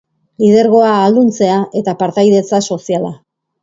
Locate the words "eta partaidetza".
1.83-2.67